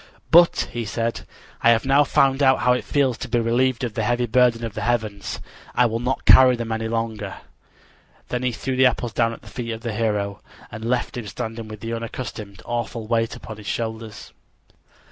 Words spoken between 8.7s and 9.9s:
the apples down at the feet of